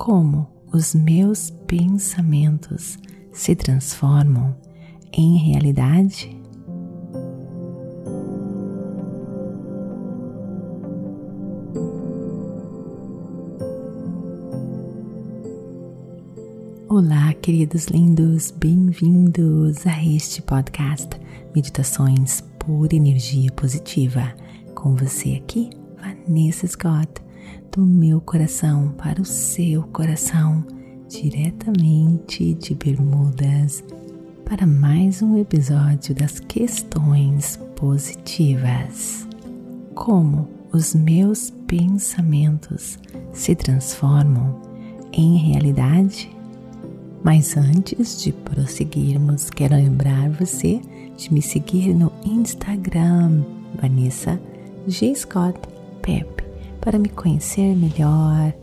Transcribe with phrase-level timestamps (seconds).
[0.00, 2.98] como os meus pensamentos
[3.34, 4.56] se transformam
[5.12, 6.34] em realidade?
[16.88, 21.10] Olá, queridos lindos, bem-vindos a este podcast
[21.54, 24.34] Meditações por Energia Positiva.
[24.74, 27.20] Com você aqui, Vanessa Scott
[27.72, 30.64] do meu coração para o seu coração,
[31.08, 33.84] diretamente de Bermudas,
[34.44, 39.26] para mais um episódio das questões positivas.
[39.94, 42.98] Como os meus pensamentos
[43.32, 44.60] se transformam
[45.12, 46.30] em realidade?
[47.22, 50.80] Mas antes de prosseguirmos, quero lembrar você
[51.16, 53.44] de me seguir no Instagram,
[53.80, 54.40] Vanessa
[54.88, 55.14] G.
[55.14, 55.60] Scott
[56.02, 56.49] Pep
[56.80, 58.54] para me conhecer melhor,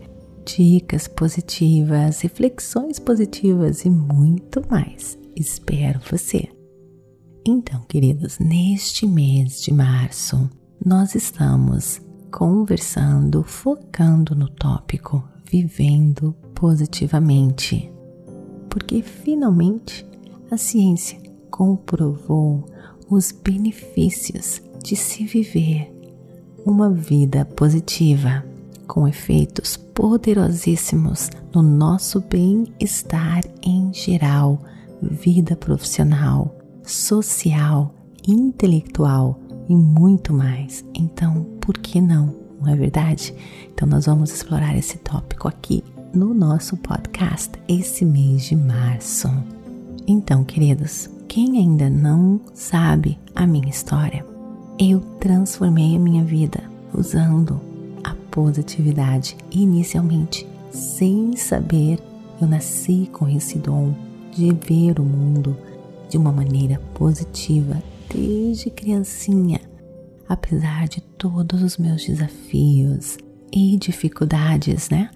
[0.44, 5.18] dicas positivas, reflexões positivas e muito mais.
[5.36, 6.48] Espero você!
[7.46, 10.50] Então, queridos, neste mês de março,
[10.84, 17.90] nós estamos conversando, focando no tópico vivendo positivamente.
[18.68, 20.06] Porque finalmente
[20.50, 21.18] a ciência
[21.50, 22.64] comprovou
[23.08, 25.90] os benefícios de se viver
[26.68, 28.44] uma vida positiva,
[28.86, 34.60] com efeitos poderosíssimos no nosso bem-estar em geral,
[35.00, 37.94] vida profissional, social,
[38.26, 40.84] intelectual e muito mais.
[40.94, 42.34] Então, por que não?
[42.60, 43.34] Não é verdade?
[43.72, 49.28] Então, nós vamos explorar esse tópico aqui no nosso podcast esse mês de março.
[50.06, 54.24] Então, queridos, quem ainda não sabe a minha história,
[54.78, 56.62] eu transformei a minha vida
[56.94, 57.60] usando
[58.04, 59.36] a positividade.
[59.50, 61.98] Inicialmente, sem saber,
[62.40, 63.94] eu nasci com esse dom
[64.32, 65.56] de ver o mundo
[66.08, 69.60] de uma maneira positiva desde criancinha,
[70.28, 73.18] apesar de todos os meus desafios
[73.52, 75.10] e dificuldades, né?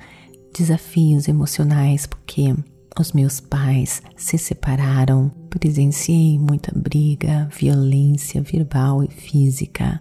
[0.53, 2.55] Desafios emocionais, porque
[2.99, 10.01] os meus pais se separaram, presenciei muita briga, violência verbal e física.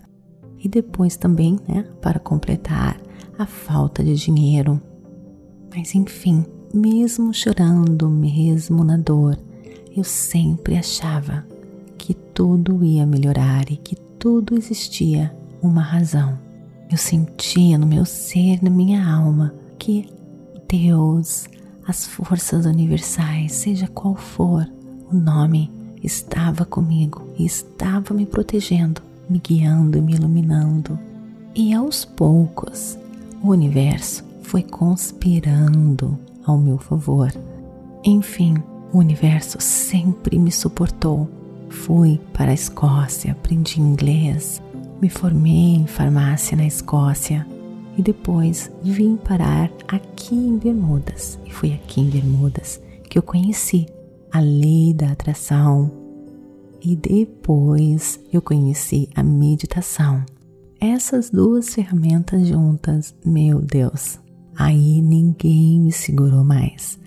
[0.58, 3.00] E depois também, né, para completar,
[3.38, 4.82] a falta de dinheiro.
[5.76, 9.38] Mas enfim, mesmo chorando, mesmo na dor,
[9.96, 11.46] eu sempre achava
[11.98, 16.40] que tudo ia melhorar e que tudo existia uma razão.
[16.90, 20.10] Eu sentia no meu ser, na minha alma, que
[20.70, 21.48] Deus,
[21.86, 24.66] as forças universais, seja qual for
[25.12, 25.70] o nome,
[26.02, 30.98] estava comigo e estava me protegendo, me guiando e me iluminando.
[31.54, 32.98] E aos poucos,
[33.44, 37.32] o universo foi conspirando ao meu favor.
[38.04, 38.56] Enfim,
[38.94, 41.30] o universo sempre me suportou.
[41.70, 44.62] Fui para a Escócia, aprendi inglês,
[45.02, 47.46] me formei em farmácia na Escócia
[47.98, 51.38] e depois vim parar aqui em Bermudas.
[51.46, 53.88] E foi aqui em Bermudas que eu conheci
[54.32, 55.92] a lei da atração
[56.82, 60.24] e depois eu conheci a meditação.
[60.80, 64.20] Essas duas ferramentas juntas, meu Deus,
[64.56, 66.98] aí ninguém me segurou mais.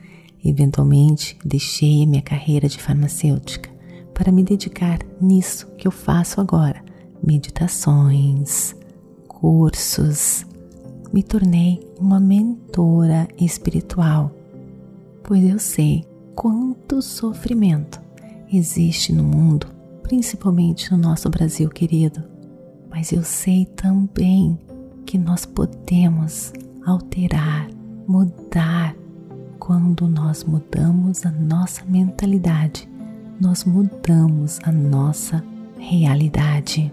[0.44, 3.70] Eventualmente deixei minha carreira de farmacêutica
[4.12, 6.84] para me dedicar nisso que eu faço agora:
[7.26, 8.76] meditações,
[9.26, 10.46] cursos,
[11.12, 14.30] me tornei uma mentora espiritual,
[15.22, 16.04] pois eu sei
[16.34, 18.00] quanto sofrimento
[18.52, 19.66] existe no mundo,
[20.02, 22.22] principalmente no nosso Brasil querido.
[22.90, 24.58] Mas eu sei também
[25.06, 26.52] que nós podemos
[26.84, 27.68] alterar,
[28.06, 28.94] mudar.
[29.58, 32.88] Quando nós mudamos a nossa mentalidade,
[33.40, 35.42] nós mudamos a nossa
[35.78, 36.92] realidade.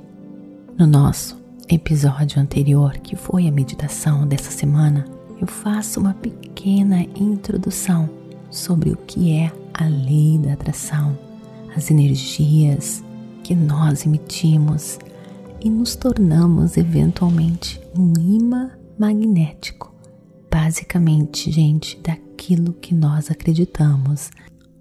[0.78, 1.38] No nosso
[1.68, 5.06] episódio anterior, que foi a meditação dessa semana,
[5.40, 8.10] eu faço uma pequena introdução
[8.52, 11.18] sobre o que é a lei da atração,
[11.76, 13.04] as energias
[13.44, 15.00] que nós emitimos
[15.62, 19.94] e nos tornamos eventualmente um imã magnético.
[20.52, 24.30] Basicamente, gente, daquilo que nós acreditamos,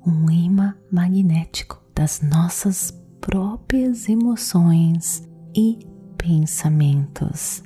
[0.04, 5.22] um imã magnético das nossas próprias emoções
[5.54, 5.78] e
[6.16, 7.62] pensamentos.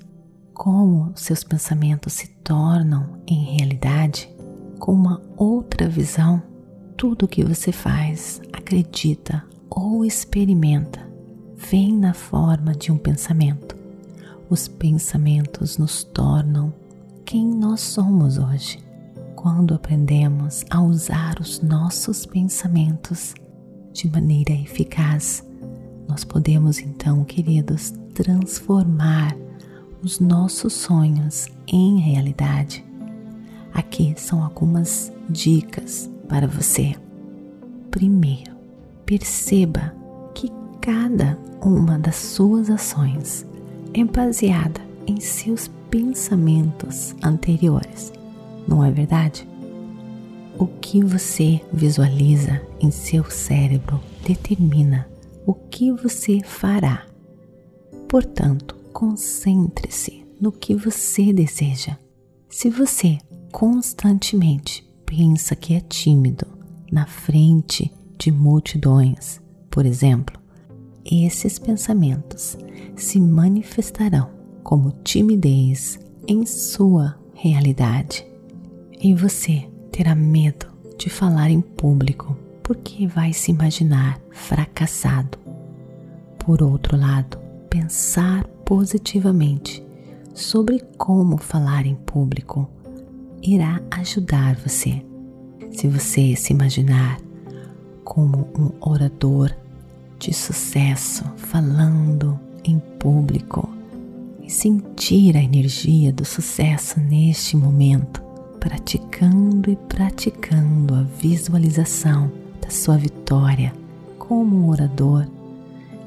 [0.52, 4.28] Como seus pensamentos se tornam em realidade
[4.78, 6.42] com uma outra visão,
[6.96, 11.00] tudo o que você faz, acredita ou experimenta
[11.56, 13.76] vem na forma de um pensamento.
[14.48, 16.72] Os pensamentos nos tornam
[17.24, 18.82] quem nós somos hoje.
[19.36, 23.34] quando aprendemos a usar os nossos pensamentos
[23.92, 25.44] de maneira eficaz,
[26.08, 29.36] nós podemos então, queridos, transformar
[30.02, 32.82] os nossos sonhos em realidade.
[33.74, 36.94] Aqui são algumas dicas para você.
[37.90, 38.52] Primeiro,
[39.04, 39.92] perceba
[40.32, 40.48] que
[40.80, 43.44] cada uma das suas ações
[43.92, 48.12] é baseada em seus pensamentos anteriores,
[48.66, 49.46] não é verdade?
[50.56, 55.08] O que você visualiza em seu cérebro determina
[55.44, 57.04] o que você fará.
[58.08, 61.98] Portanto, concentre-se no que você deseja.
[62.48, 63.18] Se você
[63.54, 66.44] constantemente pensa que é tímido
[66.90, 69.40] na frente de multidões,
[69.70, 70.40] por exemplo,
[71.04, 72.58] esses pensamentos
[72.96, 74.28] se manifestarão
[74.64, 78.26] como timidez em sua realidade.
[79.00, 80.66] E você terá medo
[80.98, 85.38] de falar em público porque vai se imaginar fracassado.
[86.40, 87.38] Por outro lado,
[87.70, 89.86] pensar positivamente
[90.34, 92.73] sobre como falar em público
[93.44, 95.04] irá ajudar você.
[95.70, 97.20] Se você se imaginar
[98.02, 99.54] como um orador
[100.18, 103.68] de sucesso falando em público
[104.42, 108.22] e sentir a energia do sucesso neste momento,
[108.58, 112.32] praticando e praticando a visualização
[112.62, 113.72] da sua vitória
[114.18, 115.26] como orador,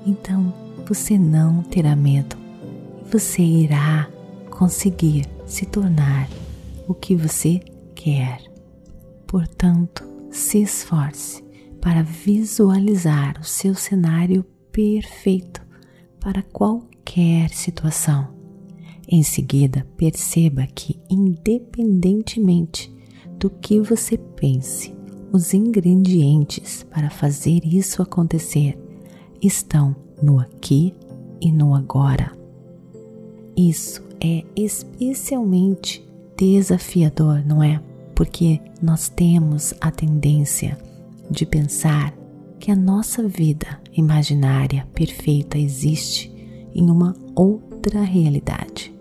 [0.06, 0.52] então
[0.88, 2.36] você não terá medo
[3.06, 4.08] e você irá
[4.50, 6.28] conseguir se tornar
[6.88, 7.60] o que você
[7.94, 8.42] quer.
[9.26, 11.44] Portanto, se esforce
[11.82, 15.62] para visualizar o seu cenário perfeito
[16.20, 18.30] para qualquer situação.
[19.08, 22.94] Em seguida, perceba que, independentemente
[23.40, 24.94] do que você pense,
[25.32, 28.78] os ingredientes para fazer isso acontecer
[29.42, 30.94] estão no aqui
[31.40, 32.32] e no agora.
[33.56, 36.07] Isso é especialmente
[36.38, 37.82] desafiador, não é?
[38.14, 40.78] Porque nós temos a tendência
[41.30, 42.14] de pensar
[42.60, 46.32] que a nossa vida imaginária perfeita existe
[46.74, 48.94] em uma outra realidade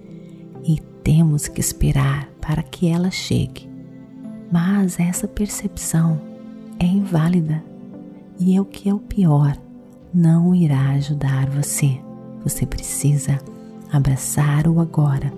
[0.65, 3.69] e temos que esperar para que ela chegue.
[4.50, 6.21] Mas essa percepção
[6.79, 7.62] é inválida
[8.39, 9.56] e é o que é o pior,
[10.12, 12.00] não irá ajudar você.
[12.43, 13.39] Você precisa
[13.91, 15.32] abraçar o agora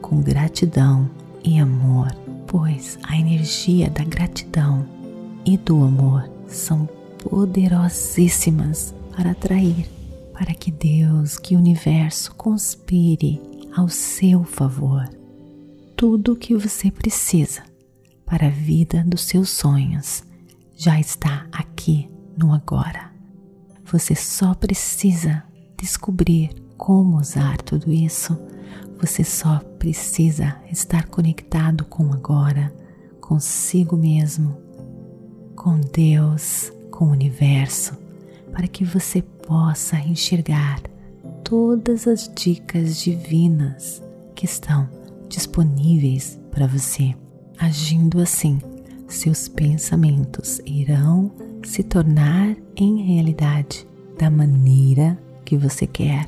[0.00, 1.10] com gratidão
[1.44, 2.08] e amor,
[2.46, 4.88] pois a energia da gratidão
[5.44, 6.86] e do amor são
[7.18, 9.86] poderosíssimas para atrair,
[10.32, 13.40] para que Deus, que o universo conspire
[13.76, 15.08] ao seu favor.
[15.94, 17.62] Tudo o que você precisa
[18.24, 20.24] para a vida dos seus sonhos
[20.76, 23.12] já está aqui no agora.
[23.84, 25.44] Você só precisa
[25.78, 28.36] descobrir como usar tudo isso.
[29.04, 32.72] Você só precisa estar conectado com agora,
[33.20, 34.56] consigo mesmo,
[35.54, 37.98] com Deus, com o universo,
[38.50, 40.80] para que você possa enxergar
[41.44, 44.02] todas as dicas divinas
[44.34, 44.88] que estão
[45.28, 47.14] disponíveis para você.
[47.58, 48.58] Agindo assim,
[49.06, 51.30] seus pensamentos irão
[51.62, 53.86] se tornar em realidade
[54.18, 56.26] da maneira que você quer,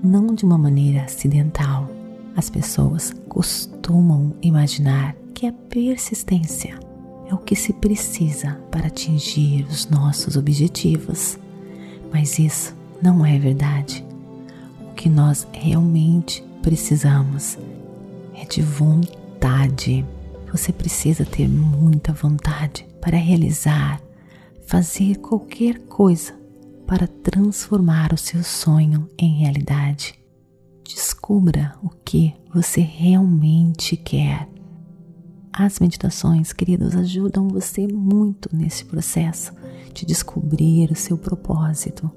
[0.00, 1.93] não de uma maneira acidental.
[2.36, 6.78] As pessoas costumam imaginar que a persistência
[7.28, 11.38] é o que se precisa para atingir os nossos objetivos,
[12.12, 14.04] mas isso não é verdade.
[14.90, 17.56] O que nós realmente precisamos
[18.34, 20.04] é de vontade.
[20.50, 24.00] Você precisa ter muita vontade para realizar,
[24.66, 26.34] fazer qualquer coisa
[26.86, 30.23] para transformar o seu sonho em realidade.
[31.24, 34.46] Descubra o que você realmente quer.
[35.50, 39.54] As meditações, queridos, ajudam você muito nesse processo
[39.94, 42.10] de descobrir o seu propósito.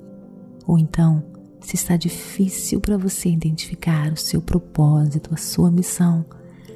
[0.67, 1.23] Ou então,
[1.61, 6.25] se está difícil para você identificar o seu propósito, a sua missão,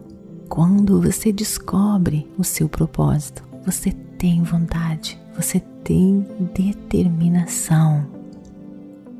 [0.49, 8.07] Quando você descobre o seu propósito, você tem vontade, você tem determinação.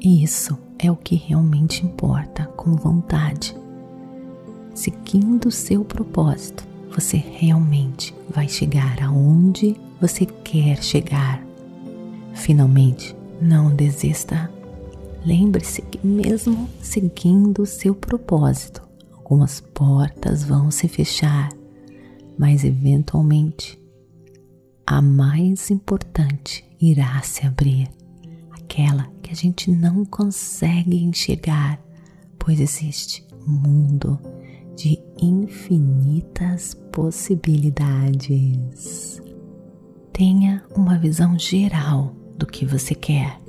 [0.01, 3.55] Isso é o que realmente importa, com vontade
[4.75, 11.43] seguindo o seu propósito, você realmente vai chegar aonde você quer chegar.
[12.35, 14.51] Finalmente, não desista.
[15.25, 21.49] Lembre-se que, mesmo seguindo o seu propósito, algumas portas vão se fechar,
[22.37, 23.81] mas eventualmente
[24.87, 27.89] a mais importante irá se abrir
[28.51, 31.81] aquela que a gente não consegue enxergar,
[32.39, 34.19] pois existe um mundo
[34.77, 39.23] de infinitas possibilidades.
[40.13, 43.42] Tenha uma visão geral do que você quer.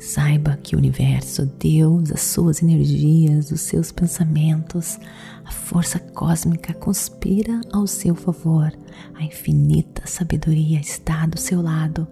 [0.00, 4.98] Saiba que o universo, Deus, as suas energias, os seus pensamentos,
[5.44, 8.72] a força cósmica conspira ao seu favor.
[9.14, 12.08] A infinita sabedoria está do seu lado.